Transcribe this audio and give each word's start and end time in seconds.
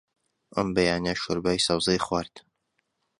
ئەم 0.55 0.67
بەیانییە 0.75 1.13
شۆربای 1.23 1.63
سەوزەی 1.67 2.03
خوارد. 2.05 2.35